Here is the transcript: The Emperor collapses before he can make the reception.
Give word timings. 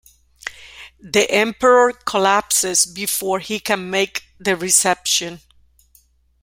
The 0.99 1.29
Emperor 1.29 1.93
collapses 1.93 2.87
before 2.87 3.37
he 3.37 3.59
can 3.59 3.91
make 3.91 4.23
the 4.39 4.55
reception. 4.55 5.41